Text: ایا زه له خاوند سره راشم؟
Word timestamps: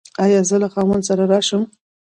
ایا 0.23 0.39
زه 0.49 0.55
له 0.63 0.67
خاوند 0.73 1.03
سره 1.09 1.23
راشم؟ 1.31 1.61